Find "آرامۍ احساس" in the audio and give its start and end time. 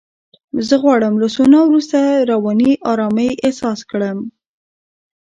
2.91-3.79